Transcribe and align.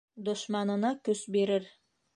Дошманына 0.29 0.93
көс 1.09 1.23
бирер. 1.37 1.73